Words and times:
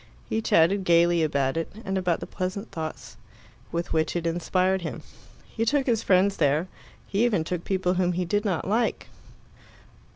He 0.27 0.41
chatted 0.41 0.83
gaily 0.83 1.21
about 1.21 1.57
it, 1.57 1.71
and 1.85 1.95
about 1.95 2.21
the 2.21 2.25
pleasant 2.25 2.71
thoughts 2.71 3.17
with 3.71 3.93
which 3.93 4.15
it 4.15 4.25
inspired 4.25 4.81
him; 4.81 5.03
he 5.45 5.63
took 5.63 5.85
his 5.85 6.01
friends 6.01 6.37
there; 6.37 6.67
he 7.05 7.23
even 7.23 7.43
took 7.43 7.63
people 7.63 7.93
whom 7.93 8.13
he 8.13 8.25
did 8.25 8.43
not 8.43 8.67
like. 8.67 9.09